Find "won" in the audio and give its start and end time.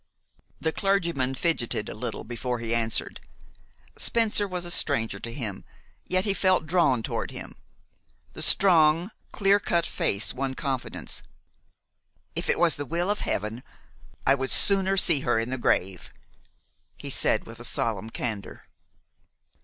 10.33-10.55